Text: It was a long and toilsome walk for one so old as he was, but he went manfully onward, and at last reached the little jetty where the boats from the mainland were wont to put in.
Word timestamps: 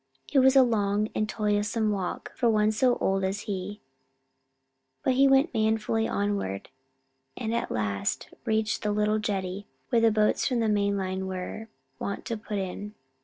It 0.33 0.39
was 0.39 0.55
a 0.55 0.63
long 0.63 1.09
and 1.13 1.29
toilsome 1.29 1.91
walk 1.91 2.35
for 2.35 2.49
one 2.49 2.71
so 2.71 2.95
old 2.95 3.23
as 3.23 3.41
he 3.41 3.81
was, 3.83 5.03
but 5.03 5.13
he 5.13 5.27
went 5.27 5.53
manfully 5.53 6.07
onward, 6.07 6.69
and 7.37 7.53
at 7.53 7.69
last 7.69 8.29
reached 8.43 8.81
the 8.81 8.91
little 8.91 9.19
jetty 9.19 9.67
where 9.89 10.01
the 10.01 10.09
boats 10.09 10.47
from 10.47 10.59
the 10.59 10.69
mainland 10.69 11.27
were 11.27 11.69
wont 11.99 12.25
to 12.25 12.35
put 12.37 12.57
in. 12.57 12.95